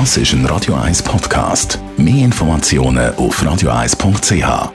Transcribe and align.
Das 0.00 0.16
ist 0.16 0.32
ein 0.32 0.44
Radio 0.46 0.74
1 0.74 1.04
Podcast. 1.04 1.78
Mehr 1.96 2.24
Informationen 2.24 3.14
auf 3.14 3.40
radio1.ch. 3.40 4.72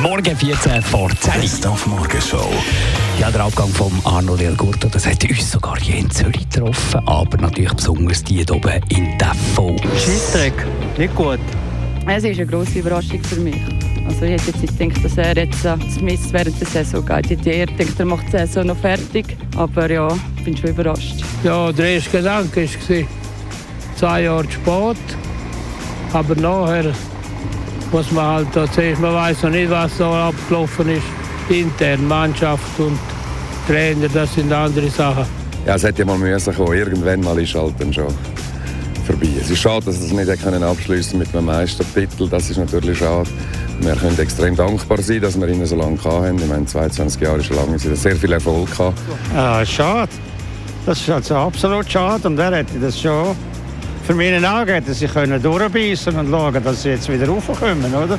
Morgen 0.00 0.36
14 0.36 0.80
vor 0.80 1.10
10. 1.10 1.40
Best 1.40 1.66
auf 1.66 1.84
Morgenshow. 1.88 2.48
Ja, 3.18 3.32
der 3.32 3.40
Abgang 3.40 3.70
von 3.70 3.90
Arno 4.04 4.36
Del 4.36 4.54
Gurto, 4.54 4.86
das 4.86 5.06
hat 5.06 5.24
uns 5.24 5.50
sogar 5.50 5.76
hier 5.80 5.96
in 5.96 6.08
Zürich 6.08 6.48
getroffen, 6.48 7.00
aber 7.08 7.36
natürlich 7.38 7.72
besonders 7.72 8.22
die 8.22 8.44
hier 8.44 8.50
oben 8.52 8.80
in 8.90 9.18
Davos. 9.18 9.80
Scheissdreck, 9.80 10.54
nicht 10.96 11.16
gut. 11.16 11.40
Es 12.06 12.22
ist 12.22 12.38
eine 12.38 12.46
grosse 12.46 12.78
Überraschung 12.78 13.20
für 13.24 13.40
mich. 13.40 13.56
Also 14.06 14.24
ich 14.24 14.32
hätte 14.32 14.50
jetzt 14.50 14.60
nicht 14.62 14.78
gedacht, 14.78 15.04
dass 15.04 15.18
er 15.18 15.36
jetzt 15.36 15.64
äh, 15.64 15.76
zumindest 15.94 16.32
während 16.32 16.60
der 16.60 16.66
Saison 16.66 17.04
geht. 17.04 17.30
Ich 17.30 17.38
hätte 17.38 17.50
eher 17.50 17.66
gedacht, 17.66 17.94
er 17.98 18.04
macht 18.04 18.26
die 18.26 18.30
Saison 18.32 18.66
noch 18.66 18.76
fertig. 18.76 19.36
Aber 19.56 19.90
ja, 19.90 20.08
ich 20.36 20.44
bin 20.44 20.56
schon 20.56 20.70
überrascht. 20.70 21.24
Ja, 21.42 21.72
der 21.72 21.94
erste 21.94 22.10
Gedanke 22.10 22.68
war, 22.68 23.06
zwei 23.96 24.22
Jahre 24.22 24.44
zu 24.44 24.52
spät. 24.52 25.16
Aber 26.12 26.34
nachher 26.36 26.92
muss 27.90 28.10
man 28.12 28.24
halt 28.24 28.48
da 28.52 28.66
sehen, 28.66 29.00
man 29.00 29.14
weiß 29.14 29.42
noch 29.44 29.50
nicht, 29.50 29.70
was 29.70 29.96
da 29.98 30.28
abgelaufen 30.28 30.88
ist. 30.90 31.02
Intern, 31.48 32.06
Mannschaft 32.08 32.78
und 32.78 32.98
Trainer, 33.66 34.08
das 34.12 34.34
sind 34.34 34.52
andere 34.52 34.88
Sachen. 34.88 35.24
Ja, 35.66 35.76
es 35.76 35.82
hätte 35.82 36.00
ja 36.00 36.06
mal 36.06 36.18
müssen 36.18 36.54
kommen. 36.54 36.74
Irgendwann 36.74 37.20
mal 37.20 37.38
ist 37.38 37.54
halt 37.54 37.74
dann 37.78 37.92
schon 37.92 38.08
vorbei. 39.04 39.28
Es 39.40 39.50
ist 39.50 39.58
schade, 39.58 39.84
dass 39.86 40.00
es 40.00 40.12
nicht 40.12 40.28
abschließen 40.28 41.18
mit 41.18 41.34
einem 41.34 41.46
Meistertitel. 41.46 42.28
Das 42.28 42.50
ist 42.50 42.56
natürlich 42.56 42.98
schade. 42.98 43.28
Wir 43.80 43.94
können 43.96 44.18
extrem 44.18 44.56
dankbar 44.56 45.00
sein, 45.02 45.20
dass 45.20 45.38
wir 45.38 45.48
ihn 45.48 45.64
so 45.66 45.76
lange 45.76 46.02
hatten. 46.02 46.38
Ich 46.38 46.46
meine, 46.46 46.66
22 46.66 47.20
Jahre 47.20 47.38
ist 47.38 47.50
lang. 47.50 47.78
Sie 47.78 47.88
haben 47.88 47.96
sehr 47.96 48.16
viel 48.16 48.32
Erfolg 48.32 48.70
gehabt. 48.70 48.98
Ja, 49.34 49.64
schade. 49.64 50.12
Das 50.86 51.00
ist 51.00 51.10
also 51.10 51.36
absolut 51.36 51.90
schade. 51.90 52.28
Und 52.28 52.38
er 52.38 52.56
hätte 52.56 52.78
das 52.78 53.00
schon 53.00 53.36
für 54.06 54.14
meine 54.14 54.46
Augen 54.46 54.70
hätte 54.70 54.92
sie 54.92 55.06
können 55.06 55.42
durchbeissen 55.42 56.14
und 56.16 56.30
schauen, 56.30 56.62
dass 56.62 56.82
sie 56.82 56.90
jetzt 56.90 57.10
wieder 57.10 57.26
raufkommen, 57.26 57.94
oder? 57.94 58.18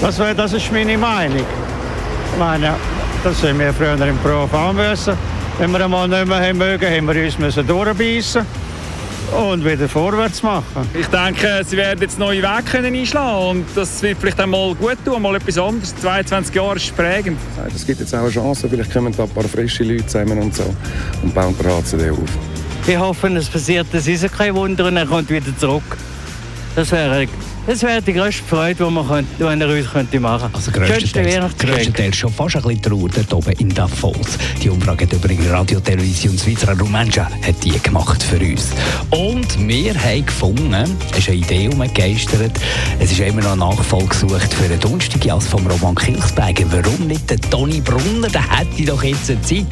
Das, 0.00 0.18
wär, 0.18 0.32
das 0.32 0.54
ist 0.54 0.72
meine 0.72 0.96
Meinung. 0.96 1.36
Ich 1.36 2.38
meine, 2.38 2.74
das 3.22 3.42
haben 3.42 3.58
wir 3.58 3.72
früher 3.74 4.00
im 4.00 4.16
Prof 4.18 4.50
müssen. 4.72 5.12
Wenn 5.58 5.72
wir 5.72 5.84
einmal 5.84 6.08
nicht 6.08 6.26
mehr 6.26 6.40
haben 6.40 6.56
mögen, 6.56 6.90
haben 6.90 7.06
wir 7.06 7.22
uns 7.22 7.38
müssen 7.38 7.66
durchbeissen 7.66 8.46
und 9.32 9.64
wieder 9.64 9.88
vorwärts 9.88 10.42
machen. 10.42 10.88
Ich 10.98 11.06
denke, 11.06 11.62
sie 11.66 11.76
werden 11.76 12.00
jetzt 12.00 12.18
neue 12.18 12.42
Wege 12.42 12.62
können 12.70 12.94
einschlagen 12.94 13.48
und 13.48 13.66
das 13.74 14.02
wird 14.02 14.18
vielleicht 14.18 14.40
einmal 14.40 14.74
gut 14.74 14.98
tun, 15.04 15.22
mal 15.22 15.36
etwas 15.36 15.58
anderes. 15.58 15.94
22 15.96 16.54
Jahre 16.54 16.76
ist 16.76 16.96
prägend. 16.96 17.38
Es 17.74 17.86
gibt 17.86 18.00
jetzt 18.00 18.14
auch 18.14 18.20
eine 18.20 18.30
Chance, 18.30 18.68
vielleicht 18.68 18.92
kommen 18.92 19.14
da 19.16 19.24
ein 19.24 19.30
paar 19.30 19.44
frische 19.44 19.84
Leute 19.84 20.06
zusammen 20.06 20.38
und 20.38 20.54
so 20.54 20.74
und 21.22 21.34
bauen 21.34 21.54
der 21.62 21.76
HCD 21.76 22.10
auf. 22.10 22.18
Ich 22.86 22.98
hoffe, 22.98 23.28
es 23.28 23.48
passiert, 23.48 23.86
das 23.92 24.06
ist 24.06 24.30
kein 24.36 24.54
Wunder 24.54 24.86
und 24.86 24.96
er 24.96 25.06
kommt 25.06 25.30
wieder 25.30 25.56
zurück. 25.56 25.96
Das 26.76 26.90
wäre 26.92 27.26
das 27.66 27.82
wäre 27.82 28.02
die 28.02 28.12
grösste 28.12 28.42
Freude, 28.44 28.84
die 28.84 28.90
man 28.90 29.06
könnte, 29.08 29.30
die 29.38 29.42
er 29.44 29.68
uns 29.68 29.90
könnte 29.90 30.20
machen 30.20 30.50
Also 30.52 30.70
könnte. 30.70 30.92
grösstenteils, 30.92 31.56
grösstenteils 31.58 32.16
schon 32.16 32.32
fast 32.32 32.56
ein 32.56 32.62
bisschen 32.62 32.82
Trauer 32.82 33.08
dort 33.08 33.32
oben 33.32 33.52
in 33.58 33.68
Davos. 33.70 34.38
Die 34.62 34.68
Umfrage 34.68 35.04
hat 35.04 35.12
übrigens 35.12 35.48
Radio 35.50 35.80
Television 35.80 36.36
Svizzera 36.36 36.72
Rumenja 36.72 37.24
hat 37.24 37.64
die 37.64 37.78
gemacht 37.80 38.22
für 38.22 38.38
uns. 38.38 38.70
Und 39.10 39.68
wir 39.68 39.94
haben 39.94 40.26
gefunden, 40.26 40.96
es 41.12 41.18
ist 41.18 41.28
eine 41.28 41.38
Idee 41.38 41.68
umgegeistert, 41.68 42.52
es 42.98 43.12
ist 43.12 43.20
immer 43.20 43.42
noch 43.42 43.52
eine 43.52 43.60
Nachfolge 43.60 44.08
gesucht 44.08 44.52
für 44.54 44.64
einen 44.64 44.80
Donnerstagjas 44.80 45.46
vom 45.46 45.66
Roman 45.66 45.94
Kilchsberger. 45.94 46.64
Warum 46.70 47.06
nicht 47.06 47.28
der 47.30 47.40
Toni 47.40 47.80
Brunner? 47.80 48.28
Der 48.28 48.58
hätte 48.58 48.84
doch 48.84 49.02
jetzt 49.02 49.30
eine 49.30 49.40
Zeit. 49.42 49.66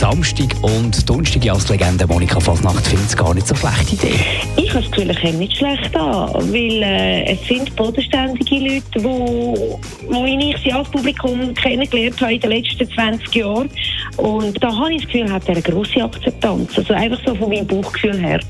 Samstag 0.00 0.56
und 0.62 1.10
Donnerstag 1.10 1.46
als 1.50 1.68
Legende 1.68 2.06
Monika 2.06 2.40
Fasnacht 2.40 2.86
findet 2.86 3.08
es 3.08 3.14
gar 3.14 3.34
nicht 3.34 3.46
so 3.46 3.54
schlechte 3.54 3.96
Idee. 3.96 4.18
Ich 4.56 4.70
habe 4.70 4.80
das 4.80 4.90
Gefühl, 4.90 5.10
ich 5.10 5.34
nicht 5.34 5.58
schlecht 5.58 5.94
an, 5.94 6.32
weil 6.50 6.82
äh, 6.82 7.34
es 7.34 7.46
sind 7.46 7.76
bodenständige 7.76 8.54
Leute, 8.60 9.04
wo, 9.04 9.78
wo 10.08 10.24
ich 10.24 10.56
sie 10.64 10.72
als 10.72 10.88
Publikum 10.88 11.52
kennengelernt 11.52 12.18
habe 12.18 12.32
in 12.32 12.40
den 12.40 12.50
letzten 12.50 12.90
20 12.90 13.34
Jahren. 13.34 13.68
Und 14.16 14.64
da 14.64 14.74
habe 14.74 14.94
ich 14.94 15.02
das 15.02 15.12
Gefühl, 15.12 15.30
hat 15.30 15.46
er 15.48 15.56
eine 15.56 15.62
grosse 15.62 16.02
Akzeptanz. 16.02 16.78
Also 16.78 16.94
einfach 16.94 17.20
so 17.26 17.34
von 17.34 17.50
meinem 17.50 17.66
Bauchgefühl 17.66 18.18
her. 18.18 18.40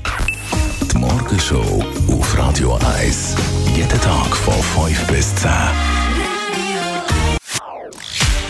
Die 0.89 0.97
Morgenshow 0.97 1.83
auf 2.07 2.37
Radio 2.37 2.79
1. 2.97 3.35
Jeden 3.75 3.89
Tag 3.89 4.37
von 4.37 4.87
5 4.87 5.07
bis 5.07 5.35
10. 5.35 5.49